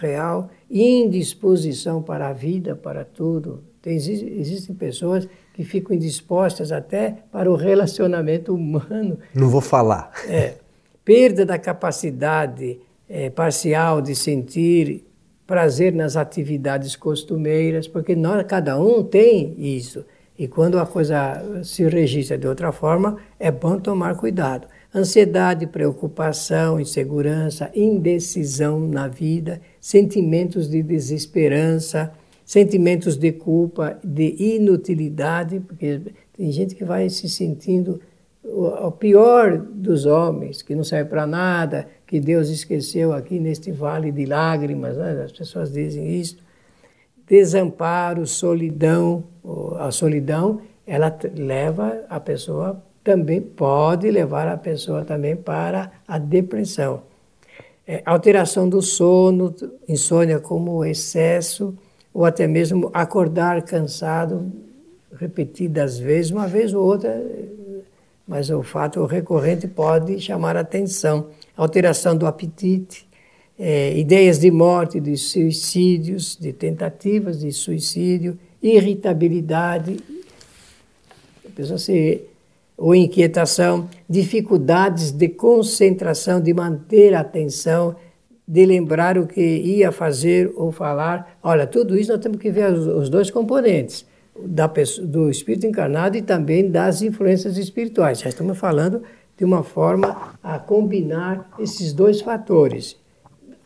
real, 0.00 0.50
indisposição 0.70 2.02
para 2.02 2.28
a 2.28 2.32
vida, 2.32 2.74
para 2.74 3.04
tudo. 3.04 3.62
Tem, 3.80 3.96
existem 3.96 4.74
pessoas 4.74 5.28
que 5.54 5.64
ficam 5.64 5.94
indispostas 5.94 6.70
até 6.70 7.18
para 7.30 7.50
o 7.50 7.54
relacionamento 7.56 8.54
humano. 8.54 9.18
Não 9.34 9.48
vou 9.48 9.60
falar. 9.60 10.12
É, 10.28 10.54
perda 11.04 11.44
da 11.44 11.58
capacidade 11.58 12.78
é, 13.08 13.28
parcial 13.30 14.00
de 14.00 14.14
sentir 14.14 15.04
prazer 15.46 15.92
nas 15.92 16.16
atividades 16.16 16.96
costumeiras, 16.96 17.86
porque 17.86 18.16
nós, 18.16 18.44
cada 18.46 18.80
um 18.80 19.02
tem 19.02 19.54
isso. 19.58 20.04
E 20.38 20.48
quando 20.48 20.78
a 20.78 20.86
coisa 20.86 21.62
se 21.62 21.86
registra 21.86 22.38
de 22.38 22.46
outra 22.46 22.72
forma, 22.72 23.18
é 23.38 23.50
bom 23.50 23.78
tomar 23.78 24.16
cuidado. 24.16 24.66
Ansiedade, 24.94 25.66
preocupação, 25.66 26.80
insegurança, 26.80 27.70
indecisão 27.74 28.80
na 28.80 29.08
vida, 29.08 29.60
sentimentos 29.80 30.68
de 30.68 30.82
desesperança, 30.82 32.12
sentimentos 32.44 33.16
de 33.16 33.32
culpa, 33.32 33.98
de 34.02 34.34
inutilidade, 34.38 35.60
porque 35.60 36.00
tem 36.32 36.50
gente 36.50 36.74
que 36.74 36.84
vai 36.84 37.08
se 37.08 37.28
sentindo 37.28 38.00
o, 38.44 38.90
pior 38.90 39.56
dos 39.56 40.04
homens, 40.04 40.62
que 40.62 40.74
não 40.74 40.84
serve 40.84 41.10
para 41.10 41.26
nada, 41.26 41.88
que 42.06 42.18
Deus 42.18 42.48
esqueceu 42.48 43.12
aqui 43.12 43.38
neste 43.38 43.70
vale 43.70 44.10
de 44.10 44.26
lágrimas, 44.26 44.96
né? 44.96 45.22
as 45.24 45.32
pessoas 45.32 45.72
dizem 45.72 46.20
isso. 46.20 46.36
Desamparo, 47.26 48.26
solidão, 48.26 49.24
a 49.78 49.90
solidão, 49.90 50.60
ela 50.86 51.16
leva 51.36 52.04
a 52.08 52.18
pessoa 52.18 52.82
também, 53.04 53.40
pode 53.40 54.10
levar 54.10 54.48
a 54.48 54.56
pessoa 54.56 55.04
também 55.04 55.36
para 55.36 55.90
a 56.06 56.18
depressão. 56.18 57.02
É, 57.86 58.02
alteração 58.04 58.68
do 58.68 58.82
sono, 58.82 59.54
insônia 59.88 60.38
como 60.38 60.84
excesso, 60.84 61.74
ou 62.12 62.24
até 62.24 62.46
mesmo 62.46 62.90
acordar 62.92 63.62
cansado 63.62 64.52
repetidas 65.14 65.98
vezes, 65.98 66.30
uma 66.30 66.46
vez 66.46 66.74
ou 66.74 66.84
outra, 66.84 67.10
mas 68.32 68.48
o 68.48 68.62
fato 68.62 69.04
recorrente 69.04 69.68
pode 69.68 70.18
chamar 70.18 70.56
atenção. 70.56 71.26
Alteração 71.54 72.16
do 72.16 72.26
apetite, 72.26 73.06
é, 73.58 73.94
ideias 73.94 74.38
de 74.38 74.50
morte, 74.50 74.98
de 74.98 75.18
suicídios, 75.18 76.38
de 76.40 76.50
tentativas 76.50 77.40
de 77.40 77.52
suicídio, 77.52 78.38
irritabilidade, 78.62 79.98
pessoa 81.54 81.78
se, 81.78 82.22
ou 82.74 82.94
inquietação, 82.94 83.86
dificuldades 84.08 85.10
de 85.10 85.28
concentração, 85.28 86.40
de 86.40 86.54
manter 86.54 87.12
a 87.12 87.20
atenção, 87.20 87.94
de 88.48 88.64
lembrar 88.64 89.18
o 89.18 89.26
que 89.26 89.42
ia 89.42 89.92
fazer 89.92 90.50
ou 90.56 90.72
falar. 90.72 91.38
Olha, 91.42 91.66
tudo 91.66 91.98
isso 91.98 92.10
nós 92.10 92.20
temos 92.22 92.38
que 92.38 92.50
ver 92.50 92.72
os, 92.72 92.86
os 92.86 93.10
dois 93.10 93.30
componentes. 93.30 94.06
Da 94.38 94.68
pessoa, 94.68 95.06
do 95.06 95.30
espírito 95.30 95.66
encarnado 95.66 96.16
e 96.16 96.22
também 96.22 96.70
das 96.70 97.02
influências 97.02 97.56
espirituais. 97.56 98.20
Já 98.20 98.28
estamos 98.28 98.58
falando 98.58 99.02
de 99.36 99.44
uma 99.44 99.62
forma 99.62 100.38
a 100.42 100.58
combinar 100.58 101.50
esses 101.58 101.92
dois 101.92 102.20
fatores. 102.20 102.96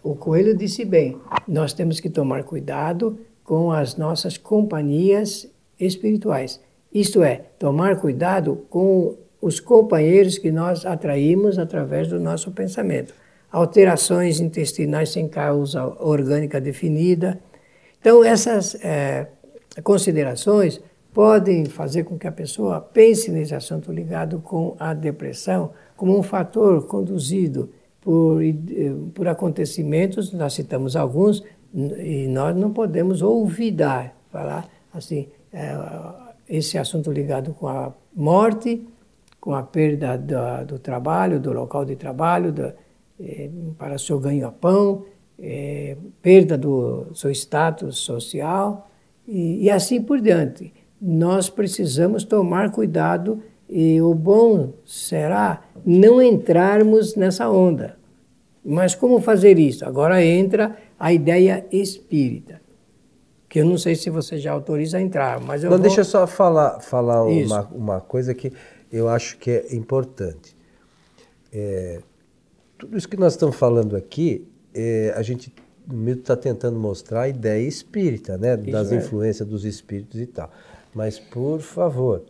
O 0.03 0.15
Coelho 0.15 0.57
disse 0.57 0.85
bem: 0.85 1.21
nós 1.47 1.73
temos 1.73 2.01
que 2.01 2.09
tomar 2.09 2.45
cuidado 2.45 3.19
com 3.45 3.71
as 3.71 3.97
nossas 3.97 4.37
companhias 4.37 5.49
espirituais. 5.79 6.61
Isto 6.93 7.23
é, 7.23 7.43
tomar 7.59 8.01
cuidado 8.01 8.65
com 8.71 9.17
os 9.41 9.61
companheiros 9.61 10.39
que 10.39 10.51
nós 10.51 10.87
atraímos 10.87 11.59
através 11.59 12.09
do 12.09 12.19
nosso 12.19 12.51
pensamento. 12.51 13.15
Alterações 13.53 14.41
intestinais 14.41 15.11
sem 15.11 15.29
causa 15.29 15.85
orgânica 16.01 16.61
definida. 16.61 17.39
Então, 18.01 18.25
essas 18.25 18.75
é, 18.85 19.29
considerações 19.83 20.81
podem 21.13 21.65
fazer 21.65 22.05
com 22.05 22.19
que 22.19 22.27
a 22.27 22.33
pessoa 22.33 22.79
pense 22.79 23.31
nesse 23.31 23.55
assunto 23.55 23.91
ligado 23.91 24.39
com 24.41 24.77
a 24.79 24.93
depressão 24.93 25.71
como 25.97 26.19
um 26.19 26.23
fator 26.23 26.87
conduzido 26.87 27.71
por, 28.03 28.45
eh, 28.45 28.55
por 29.15 29.27
acontecimentos, 29.27 30.33
nós 30.33 30.53
citamos 30.53 30.95
alguns, 30.95 31.43
e 31.75 32.27
nós 32.29 32.55
não 32.55 32.73
podemos 32.73 33.23
olvidar, 33.23 34.15
falar 34.31 34.69
assim, 34.93 35.29
é, 35.53 35.75
esse 36.49 36.79
assunto 36.79 37.11
ligado 37.11 37.55
com 37.55 37.67
a 37.67 37.93
morte, 38.15 38.87
com 39.41 39.55
a 39.55 39.63
perda 39.63 40.17
do, 40.17 40.67
do 40.67 40.79
trabalho, 40.79 41.41
do 41.41 41.53
local 41.53 41.85
de 41.85 41.97
trabalho, 41.97 42.53
do, 42.53 42.73
é, 43.19 43.51
para 43.79 43.99
seu 43.99 44.21
ganho-pão, 44.21 45.05
perda 46.23 46.57
do 46.57 47.15
seu 47.15 47.31
status 47.31 47.99
social 47.99 48.87
e, 49.27 49.65
e 49.65 49.71
assim 49.71 50.03
por 50.03 50.21
diante 50.21 50.73
nós 51.01 51.51
precisamos 51.51 52.25
tomar 52.25 52.71
cuidado 52.71 53.43
e 53.69 54.01
o 54.01 54.15
bom 54.15 54.73
será 54.85 55.63
não 55.85 56.23
entrarmos 56.23 57.15
nessa 57.17 57.49
onda. 57.51 57.97
Mas 58.65 58.95
como 58.95 59.21
fazer 59.21 59.59
isso? 59.59 59.85
Agora 59.85 60.25
entra 60.25 60.77
a 60.99 61.13
ideia 61.13 61.67
espírita, 61.71 62.61
que 63.49 63.61
eu 63.61 63.65
não 63.65 63.79
sei 63.79 63.95
se 63.95 64.11
você 64.11 64.39
já 64.39 64.53
autoriza 64.53 64.99
a 64.99 65.01
entrar, 65.01 65.41
mas 65.41 65.63
eu 65.63 65.71
Não, 65.71 65.77
vou... 65.77 65.87
deixa 65.87 66.01
eu 66.01 66.05
só 66.05 66.27
falar, 66.27 66.81
falar 66.81 67.25
uma, 67.25 67.63
uma 67.69 68.01
coisa 68.01 68.35
que 68.35 68.53
eu 68.91 69.09
acho 69.09 69.39
que 69.39 69.51
é 69.51 69.75
importante. 69.77 70.57
É, 71.53 72.01
tudo 72.79 72.97
isso 72.97 73.09
que 73.09 73.17
nós 73.17 73.35
estamos 73.35 73.57
falando 73.57 73.97
aqui, 73.97 74.49
é, 74.75 75.13
a 75.17 75.23
gente 75.23 75.53
Milton 75.87 76.21
está 76.21 76.37
tentando 76.37 76.79
mostrar 76.79 77.23
a 77.23 77.29
ideia 77.29 77.67
espírita, 77.67 78.37
né? 78.37 78.57
das 78.57 78.93
é. 78.93 78.97
influências 78.97 79.49
dos 79.49 79.65
espíritos 79.65 80.21
e 80.21 80.27
tal. 80.27 80.51
Mas, 80.95 81.19
por 81.19 81.61
favor, 81.61 82.23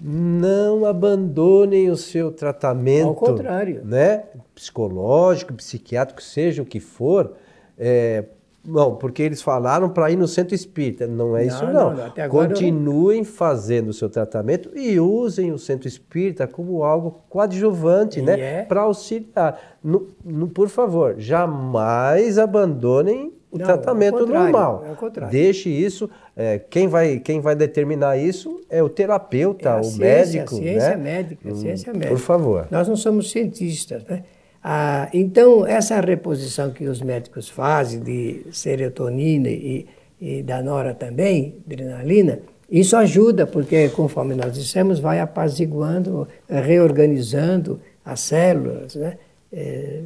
não 0.00 0.84
abandonem 0.84 1.90
o 1.90 1.96
seu 1.96 2.30
tratamento. 2.30 3.08
Ao 3.08 3.14
contrário. 3.14 3.82
Né? 3.84 4.24
Psicológico, 4.54 5.54
psiquiátrico, 5.54 6.22
seja 6.22 6.62
o 6.62 6.66
que 6.66 6.80
for. 6.80 7.34
É, 7.78 8.24
não, 8.64 8.94
porque 8.94 9.22
eles 9.22 9.40
falaram 9.40 9.88
para 9.88 10.10
ir 10.10 10.16
no 10.16 10.28
centro 10.28 10.54
espírita. 10.54 11.06
Não 11.06 11.36
é 11.36 11.46
não, 11.46 11.48
isso, 11.48 11.66
não. 11.66 11.94
não 11.94 12.28
Continuem 12.28 13.24
fazendo 13.24 13.88
o 13.88 13.92
seu 13.92 14.10
tratamento 14.10 14.70
e 14.76 15.00
usem 15.00 15.50
o 15.50 15.58
centro 15.58 15.88
espírita 15.88 16.46
como 16.46 16.84
algo 16.84 17.22
coadjuvante, 17.28 18.18
e 18.18 18.22
né? 18.22 18.40
É? 18.40 18.62
Para 18.62 18.82
auxiliar. 18.82 19.58
No, 19.82 20.08
no, 20.22 20.48
por 20.48 20.68
favor, 20.68 21.14
jamais 21.18 22.38
abandonem 22.38 23.32
o 23.50 23.58
não, 23.58 23.64
tratamento 23.64 24.26
normal. 24.26 24.84
É 24.86 24.92
o 24.92 24.96
contrário. 24.96 25.32
Deixe 25.32 25.70
isso. 25.70 26.08
É, 26.36 26.58
quem, 26.58 26.86
vai, 26.86 27.18
quem 27.18 27.40
vai 27.40 27.56
determinar 27.56 28.18
isso 28.18 28.60
é 28.68 28.82
o 28.82 28.88
terapeuta, 28.90 29.70
é 29.70 29.80
o 29.80 29.84
ciência, 29.84 29.98
médico. 29.98 30.54
A 30.54 30.58
ciência 30.58 30.90
né? 30.90 30.96
médica, 30.96 31.48
a 31.48 31.52
hum, 31.52 31.56
ciência 31.56 31.92
médica. 31.92 32.10
Por 32.10 32.20
favor. 32.20 32.68
Nós 32.70 32.86
não 32.86 32.96
somos 32.96 33.30
cientistas, 33.30 34.04
né? 34.04 34.22
Ah, 34.62 35.08
então, 35.12 35.66
essa 35.66 36.00
reposição 36.00 36.70
que 36.70 36.84
os 36.86 37.00
médicos 37.00 37.48
fazem 37.48 38.00
de 38.00 38.42
serotonina 38.52 39.48
e, 39.48 39.86
e 40.20 40.42
da 40.42 40.62
nora 40.62 40.92
também, 40.94 41.56
adrenalina, 41.66 42.40
isso 42.70 42.96
ajuda, 42.96 43.46
porque, 43.46 43.88
conforme 43.88 44.34
nós 44.34 44.54
dissemos, 44.54 45.00
vai 45.00 45.18
apaziguando, 45.18 46.28
reorganizando 46.48 47.80
as 48.04 48.20
células, 48.20 48.94
né? 48.94 49.16
É, 49.52 50.02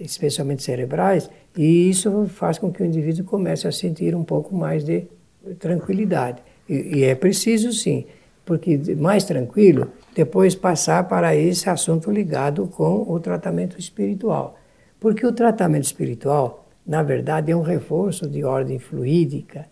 especialmente 0.00 0.64
cerebrais, 0.64 1.30
e 1.56 1.88
isso 1.88 2.26
faz 2.26 2.58
com 2.58 2.72
que 2.72 2.82
o 2.82 2.86
indivíduo 2.86 3.24
comece 3.24 3.68
a 3.68 3.72
sentir 3.72 4.14
um 4.16 4.24
pouco 4.24 4.52
mais 4.52 4.82
de 4.82 5.06
tranquilidade. 5.60 6.42
E, 6.68 6.98
e 6.98 7.04
é 7.04 7.14
preciso, 7.14 7.72
sim, 7.72 8.04
porque 8.44 8.78
mais 8.96 9.24
tranquilo, 9.24 9.90
depois 10.14 10.54
passar 10.54 11.08
para 11.08 11.34
esse 11.34 11.68
assunto 11.68 12.10
ligado 12.10 12.66
com 12.66 13.04
o 13.08 13.18
tratamento 13.18 13.78
espiritual. 13.78 14.56
Porque 15.00 15.26
o 15.26 15.32
tratamento 15.32 15.84
espiritual, 15.84 16.66
na 16.86 17.02
verdade, 17.02 17.50
é 17.50 17.56
um 17.56 17.62
reforço 17.62 18.28
de 18.28 18.44
ordem 18.44 18.78
fluídica 18.78 19.66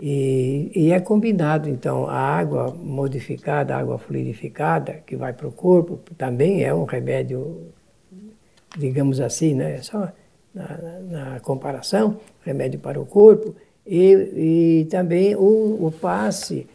e, 0.00 0.72
e 0.74 0.92
é 0.92 1.00
combinado, 1.00 1.68
então, 1.68 2.06
a 2.06 2.18
água 2.18 2.74
modificada, 2.74 3.74
a 3.74 3.78
água 3.78 3.98
fluidificada, 3.98 5.02
que 5.06 5.14
vai 5.14 5.34
para 5.34 5.46
o 5.46 5.52
corpo, 5.52 6.00
também 6.16 6.64
é 6.64 6.72
um 6.72 6.84
remédio, 6.84 7.66
digamos 8.78 9.20
assim, 9.20 9.54
né? 9.54 9.82
Só 9.82 10.08
na, 10.54 10.78
na 11.00 11.40
comparação, 11.40 12.16
remédio 12.42 12.80
para 12.80 12.98
o 12.98 13.04
corpo, 13.04 13.54
e, 13.86 14.80
e 14.82 14.84
também 14.86 15.36
o, 15.36 15.86
o 15.86 15.92
passe, 16.00 16.66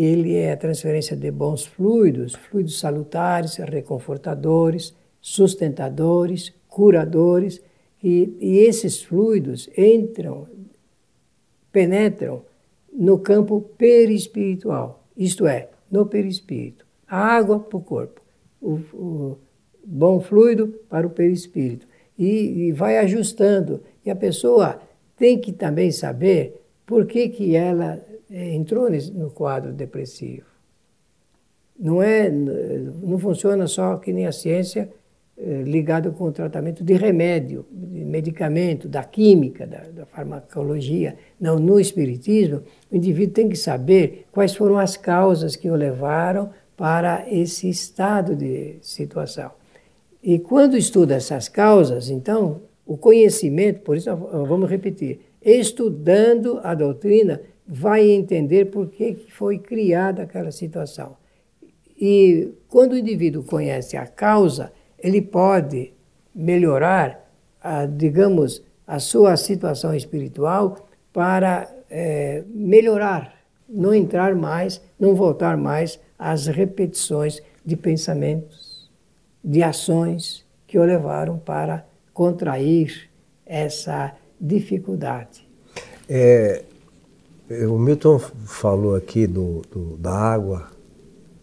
ele 0.00 0.34
é 0.34 0.52
a 0.52 0.56
transferência 0.56 1.16
de 1.16 1.30
bons 1.30 1.66
fluidos, 1.66 2.34
fluidos 2.34 2.78
salutares, 2.78 3.56
reconfortadores, 3.56 4.94
sustentadores, 5.20 6.52
curadores, 6.68 7.60
e, 8.02 8.36
e 8.40 8.58
esses 8.58 9.02
fluidos 9.02 9.68
entram, 9.76 10.48
penetram 11.70 12.42
no 12.92 13.18
campo 13.18 13.60
perispiritual, 13.78 15.04
isto 15.16 15.46
é, 15.46 15.68
no 15.90 16.06
perispírito. 16.06 16.84
A 17.06 17.18
água 17.18 17.60
para 17.60 17.76
o 17.76 17.80
corpo, 17.80 18.20
o, 18.60 18.80
o 18.94 19.38
bom 19.84 20.20
fluido 20.20 20.68
para 20.88 21.06
o 21.06 21.10
perispírito 21.10 21.86
e, 22.18 22.66
e 22.66 22.72
vai 22.72 22.98
ajustando. 22.98 23.82
E 24.04 24.10
a 24.10 24.16
pessoa 24.16 24.80
tem 25.16 25.38
que 25.38 25.52
também 25.52 25.90
saber 25.92 26.60
por 26.86 27.06
que, 27.06 27.28
que 27.28 27.54
ela 27.54 28.04
entrou 28.32 28.88
no 28.90 29.30
quadro 29.30 29.72
depressivo. 29.72 30.46
Não, 31.78 32.02
é, 32.02 32.30
não 32.30 33.18
funciona 33.18 33.66
só 33.66 33.96
que 33.96 34.12
nem 34.12 34.26
a 34.26 34.32
ciência 34.32 34.88
eh, 35.44 35.62
ligado 35.62 36.12
com 36.12 36.24
o 36.24 36.32
tratamento 36.32 36.84
de 36.84 36.92
remédio, 36.92 37.66
de 37.70 38.04
medicamento, 38.04 38.86
da 38.86 39.02
química, 39.02 39.66
da, 39.66 39.80
da, 39.88 40.06
farmacologia. 40.06 41.16
Não, 41.40 41.58
no 41.58 41.80
Espiritismo, 41.80 42.62
o 42.90 42.96
indivíduo 42.96 43.34
tem 43.34 43.48
que 43.48 43.56
saber 43.56 44.26
quais 44.30 44.54
foram 44.54 44.78
as 44.78 44.96
causas 44.96 45.56
que 45.56 45.70
o 45.70 45.74
levaram 45.74 46.50
para 46.76 47.24
esse 47.28 47.68
estado 47.68 48.36
de 48.36 48.76
situação. 48.82 49.50
E 50.22 50.38
quando 50.38 50.76
estuda 50.76 51.14
essas 51.14 51.48
causas, 51.48 52.08
então, 52.08 52.60
o 52.86 52.96
conhecimento, 52.96 53.80
por 53.80 53.96
isso 53.96 54.14
vamos 54.14 54.70
repetir, 54.70 55.20
estudando 55.42 56.60
a 56.62 56.74
doutrina, 56.74 57.40
vai 57.66 58.10
entender 58.10 58.66
por 58.66 58.88
que 58.88 59.14
foi 59.30 59.58
criada 59.58 60.22
aquela 60.22 60.50
situação. 60.50 61.16
E 61.96 62.52
quando 62.68 62.92
o 62.92 62.98
indivíduo 62.98 63.44
conhece 63.44 63.96
a 63.96 64.06
causa, 64.06 64.72
ele 64.98 65.22
pode 65.22 65.92
melhorar, 66.34 67.30
a, 67.60 67.86
digamos, 67.86 68.62
a 68.86 68.98
sua 68.98 69.36
situação 69.36 69.94
espiritual 69.94 70.88
para 71.12 71.70
é, 71.88 72.42
melhorar, 72.48 73.34
não 73.68 73.94
entrar 73.94 74.34
mais, 74.34 74.80
não 74.98 75.14
voltar 75.14 75.56
mais 75.56 76.00
às 76.18 76.46
repetições 76.46 77.40
de 77.64 77.76
pensamentos 77.76 78.90
de 79.44 79.62
ações 79.62 80.44
que 80.66 80.78
o 80.78 80.84
levaram 80.84 81.38
para 81.38 81.86
contrair 82.12 83.10
essa 83.44 84.14
dificuldade. 84.40 85.46
É, 86.08 86.62
o 87.68 87.78
Milton 87.78 88.18
falou 88.18 88.94
aqui 88.94 89.26
do, 89.26 89.62
do, 89.70 89.96
da 89.96 90.12
água 90.12 90.68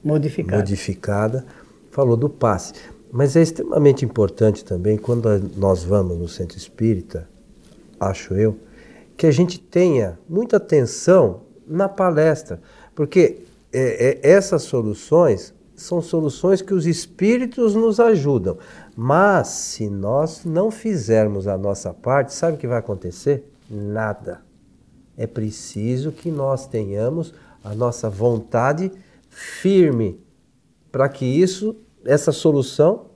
modificada. 0.04 0.58
modificada, 0.58 1.46
falou 1.92 2.18
do 2.18 2.30
passe. 2.30 2.74
Mas 3.12 3.36
é 3.36 3.42
extremamente 3.42 4.06
importante 4.06 4.64
também, 4.64 4.98
quando 4.98 5.28
nós 5.58 5.84
vamos 5.84 6.18
no 6.18 6.28
centro 6.28 6.58
espírita, 6.58 7.28
acho 8.00 8.34
eu, 8.34 8.58
que 9.18 9.26
a 9.26 9.32
gente 9.32 9.60
tenha 9.60 10.18
muita 10.30 10.58
atenção 10.58 11.42
na 11.68 11.90
palestra, 11.90 12.62
porque 12.96 13.42
é, 13.74 14.20
é, 14.24 14.32
essas 14.32 14.64
soluções 14.64 15.54
são 15.76 16.02
soluções 16.02 16.62
que 16.62 16.74
os 16.74 16.86
espíritos 16.86 17.74
nos 17.74 18.00
ajudam. 18.00 18.58
Mas 18.96 19.48
se 19.48 19.90
nós 19.90 20.44
não 20.46 20.70
fizermos 20.70 21.48
a 21.48 21.58
nossa 21.58 21.94
parte, 21.94 22.34
sabe 22.34 22.58
o 22.58 22.60
que 22.60 22.68
vai 22.68 22.80
acontecer? 22.80 23.50
Nada. 23.70 24.42
É 25.20 25.28
preciso 25.28 26.14
que 26.14 26.32
nós 26.32 26.66
tenhamos 26.66 27.34
a 27.62 27.76
nossa 27.76 28.10
vontade 28.10 28.90
firme 29.30 30.18
para 30.90 31.10
que 31.10 31.26
isso, 31.26 31.76
essa 32.06 32.32
solução 32.32 33.08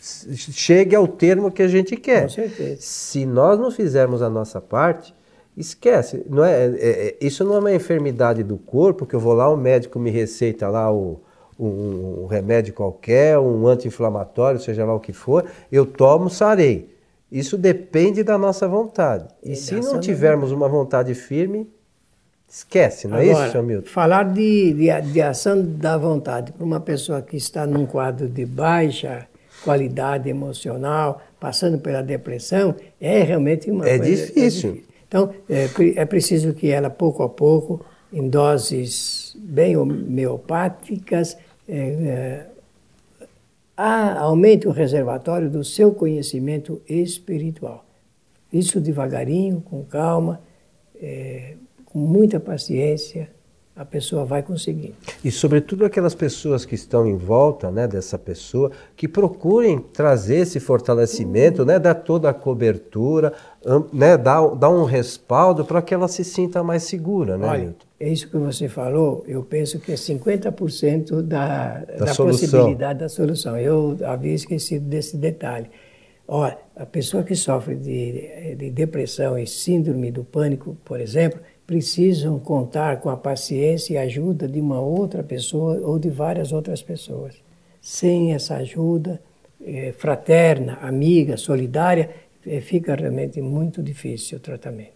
chegue 0.00 0.96
ao 0.96 1.06
termo 1.06 1.52
que 1.52 1.62
a 1.62 1.68
gente 1.68 1.94
quer. 1.94 2.22
Com 2.22 2.28
certeza. 2.30 2.76
Se 2.80 3.26
nós 3.26 3.60
não 3.60 3.70
fizermos 3.70 4.22
a 4.22 4.30
nossa 4.30 4.62
parte, 4.62 5.14
esquece. 5.54 6.24
Não 6.26 6.42
é, 6.42 6.68
é, 6.68 6.78
é, 6.78 7.16
isso 7.20 7.44
não 7.44 7.56
é 7.56 7.58
uma 7.58 7.74
enfermidade 7.74 8.42
do 8.42 8.56
corpo 8.56 9.04
que 9.04 9.14
eu 9.14 9.20
vou 9.20 9.34
lá, 9.34 9.46
o 9.50 9.58
médico 9.58 9.98
me 9.98 10.08
receita 10.08 10.66
lá 10.68 10.90
o, 10.90 11.20
um, 11.60 12.22
um 12.22 12.26
remédio 12.26 12.72
qualquer, 12.72 13.38
um 13.38 13.66
anti-inflamatório, 13.66 14.58
seja 14.58 14.86
lá 14.86 14.94
o 14.94 15.00
que 15.00 15.12
for, 15.12 15.44
eu 15.70 15.84
tomo, 15.84 16.30
sarei. 16.30 16.95
Isso 17.30 17.58
depende 17.58 18.22
da 18.22 18.38
nossa 18.38 18.68
vontade. 18.68 19.26
E, 19.42 19.52
e 19.52 19.56
se 19.56 19.74
não 19.74 19.98
tivermos 20.00 20.52
uma 20.52 20.68
vontade 20.68 21.14
firme, 21.14 21.68
esquece, 22.48 23.08
não 23.08 23.18
Agora, 23.18 23.44
é 23.44 23.48
isso, 23.48 23.58
Hamilton? 23.58 23.88
Falar 23.88 24.22
de, 24.24 24.72
de, 24.72 25.12
de 25.12 25.22
ação 25.22 25.60
da 25.62 25.98
vontade 25.98 26.52
para 26.52 26.64
uma 26.64 26.80
pessoa 26.80 27.20
que 27.20 27.36
está 27.36 27.66
num 27.66 27.84
quadro 27.84 28.28
de 28.28 28.46
baixa 28.46 29.26
qualidade 29.64 30.28
emocional, 30.28 31.20
passando 31.40 31.78
pela 31.78 32.02
depressão, 32.02 32.74
é 33.00 33.22
realmente 33.22 33.70
uma 33.70 33.88
é 33.88 33.98
coisa... 33.98 34.14
Difícil. 34.14 34.70
É 34.70 34.72
difícil. 34.74 34.84
Então, 35.08 35.34
é, 35.48 35.68
é 35.96 36.04
preciso 36.04 36.52
que 36.52 36.70
ela, 36.70 36.90
pouco 36.90 37.22
a 37.22 37.28
pouco, 37.28 37.84
em 38.12 38.28
doses 38.28 39.36
bem 39.38 39.76
homeopáticas, 39.76 41.36
é, 41.68 41.76
é, 41.76 42.46
aumente 43.76 44.66
o 44.66 44.70
reservatório 44.70 45.50
do 45.50 45.62
seu 45.62 45.92
conhecimento 45.92 46.80
espiritual. 46.88 47.84
Isso 48.52 48.80
devagarinho, 48.80 49.60
com 49.60 49.84
calma, 49.84 50.40
é, 50.94 51.56
com 51.84 51.98
muita 51.98 52.40
paciência, 52.40 53.30
a 53.76 53.84
pessoa 53.84 54.24
vai 54.24 54.42
conseguir. 54.42 54.94
E 55.22 55.30
sobretudo 55.30 55.84
aquelas 55.84 56.14
pessoas 56.14 56.64
que 56.64 56.74
estão 56.74 57.06
em 57.06 57.14
volta 57.14 57.70
né, 57.70 57.86
dessa 57.86 58.18
pessoa, 58.18 58.72
que 58.96 59.06
procurem 59.06 59.78
trazer 59.78 60.36
esse 60.36 60.58
fortalecimento, 60.58 61.60
uhum. 61.60 61.68
né, 61.68 61.78
dar 61.78 61.94
toda 61.94 62.30
a 62.30 62.34
cobertura, 62.34 63.34
né, 63.92 64.16
dar, 64.16 64.48
dar 64.54 64.70
um 64.70 64.84
respaldo 64.84 65.62
para 65.62 65.82
que 65.82 65.92
ela 65.92 66.08
se 66.08 66.24
sinta 66.24 66.62
mais 66.62 66.84
segura. 66.84 67.36
Né, 67.36 67.46
Olha, 67.46 67.76
é 68.00 68.08
isso 68.08 68.30
que 68.30 68.38
você 68.38 68.66
falou, 68.66 69.22
eu 69.28 69.42
penso 69.42 69.78
que 69.78 69.92
é 69.92 69.94
50% 69.94 71.20
da, 71.20 71.80
da, 71.80 72.04
da 72.06 72.14
possibilidade 72.14 73.00
da 73.00 73.10
solução. 73.10 73.58
Eu 73.58 73.98
havia 74.06 74.34
esquecido 74.34 74.86
desse 74.88 75.18
detalhe. 75.18 75.68
Olha, 76.26 76.58
a 76.74 76.86
pessoa 76.86 77.22
que 77.22 77.36
sofre 77.36 77.76
de, 77.76 78.56
de 78.56 78.70
depressão 78.70 79.38
e 79.38 79.46
síndrome 79.46 80.10
do 80.10 80.24
pânico, 80.24 80.76
por 80.84 80.98
exemplo, 80.98 81.38
precisam 81.66 82.38
contar 82.38 83.00
com 83.00 83.10
a 83.10 83.16
paciência 83.16 83.94
e 83.94 83.98
ajuda 83.98 84.46
de 84.46 84.60
uma 84.60 84.80
outra 84.80 85.22
pessoa 85.22 85.80
ou 85.80 85.98
de 85.98 86.08
várias 86.08 86.52
outras 86.52 86.82
pessoas. 86.82 87.34
Sem 87.80 88.32
essa 88.32 88.56
ajuda 88.56 89.20
é, 89.64 89.92
fraterna, 89.92 90.78
amiga, 90.80 91.36
solidária, 91.36 92.10
é, 92.46 92.60
fica 92.60 92.94
realmente 92.94 93.40
muito 93.40 93.82
difícil 93.82 94.38
o 94.38 94.40
tratamento. 94.40 94.92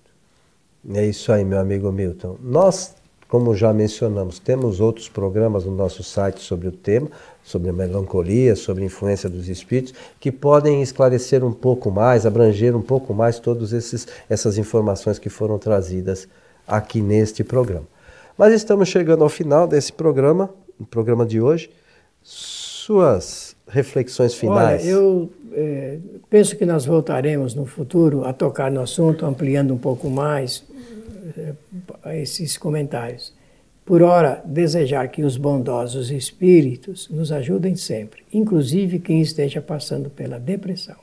É 0.95 1.05
isso 1.05 1.33
aí, 1.33 1.45
meu 1.45 1.59
amigo 1.59 1.91
Milton. 1.91 2.37
Nós, 2.41 2.95
como 3.29 3.55
já 3.55 3.73
mencionamos, 3.73 4.39
temos 4.39 4.81
outros 4.81 5.09
programas 5.09 5.65
no 5.65 5.75
nosso 5.75 6.03
site 6.03 6.41
sobre 6.41 6.69
o 6.69 6.73
tema, 6.73 7.11
sobre 7.43 7.69
a 7.69 7.73
melancolia, 7.73 8.55
sobre 8.55 8.85
a 8.85 8.87
influência 8.87 9.29
dos 9.29 9.49
espíritos, 9.49 9.93
que 10.21 10.31
podem 10.31 10.83
esclarecer 10.83 11.45
um 11.45 11.53
pouco 11.53 11.91
mais, 11.91 12.25
abranger 12.25 12.77
um 12.77 12.83
pouco 12.83 13.13
mais 13.13 13.39
todas 13.41 13.73
essas 14.29 14.57
informações 14.57 15.19
que 15.19 15.29
foram 15.29 15.59
trazidas 15.59 16.29
aqui 16.71 17.01
neste 17.01 17.43
programa. 17.45 17.87
Mas 18.39 18.55
estamos 18.55 18.89
chegando 18.89 19.23
ao 19.23 19.29
final 19.29 19.67
desse 19.67 19.93
programa, 19.93 20.49
o 20.79 20.87
programa 20.87 21.27
de 21.27 21.41
hoje. 21.41 21.71
Suas 22.23 23.55
reflexões 23.69 24.35
finais. 24.35 24.83
Olha, 24.83 24.91
eu 24.91 25.31
é, 25.53 25.99
penso 26.29 26.57
que 26.57 26.65
nós 26.65 26.87
voltaremos 26.87 27.55
no 27.55 27.67
futuro 27.67 28.25
a 28.25 28.33
tocar 28.33 28.71
no 28.71 28.81
assunto, 28.81 29.27
ampliando 29.27 29.75
um 29.75 29.79
pouco 29.79 30.09
mais 30.09 30.65
é, 32.05 32.21
esses 32.21 32.57
comentários. 32.57 33.33
Por 33.85 34.03
ora, 34.03 34.41
desejar 34.45 35.09
que 35.09 35.23
os 35.23 35.37
bondosos 35.37 36.11
espíritos 36.11 37.09
nos 37.11 37.33
ajudem 37.33 37.75
sempre, 37.75 38.23
inclusive 38.33 39.01
quem 39.01 39.21
esteja 39.21 39.61
passando 39.61 40.09
pela 40.09 40.39
depressão. 40.39 40.97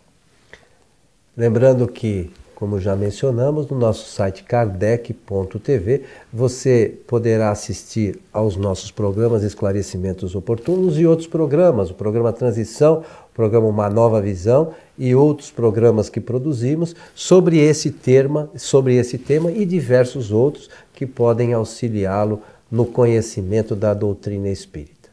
Lembrando 1.36 1.88
que 1.88 2.32
como 2.58 2.80
já 2.80 2.96
mencionamos, 2.96 3.68
no 3.68 3.78
nosso 3.78 4.10
site 4.10 4.44
kardec.tv, 4.44 6.02
você 6.34 6.92
poderá 7.06 7.52
assistir 7.52 8.20
aos 8.34 8.56
nossos 8.56 8.90
programas 8.90 9.44
Esclarecimentos 9.44 10.34
Oportunos 10.34 10.98
e 10.98 11.06
outros 11.06 11.28
programas, 11.28 11.92
o 11.92 11.94
programa 11.94 12.34
Transição, 12.34 13.04
o 13.32 13.36
programa 13.36 13.68
Uma 13.68 13.88
Nova 13.92 14.20
Visão 14.20 14.74
e 14.98 15.14
outros 15.14 15.52
programas 15.52 16.10
que 16.10 16.20
produzimos 16.20 16.96
sobre 17.14 17.60
esse 17.60 17.92
tema, 17.92 18.50
sobre 18.56 18.96
esse 18.96 19.20
tema 19.20 19.52
e 19.52 19.64
diversos 19.64 20.32
outros 20.32 20.68
que 20.94 21.06
podem 21.06 21.54
auxiliá-lo 21.54 22.42
no 22.72 22.88
conhecimento 22.88 23.76
da 23.76 23.94
doutrina 23.94 24.50
espírita. 24.50 25.10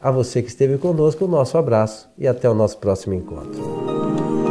A 0.00 0.12
você 0.12 0.40
que 0.40 0.48
esteve 0.48 0.78
conosco, 0.78 1.24
o 1.24 1.28
nosso 1.28 1.58
abraço 1.58 2.08
e 2.16 2.28
até 2.28 2.48
o 2.48 2.54
nosso 2.54 2.78
próximo 2.78 3.14
encontro. 3.14 4.47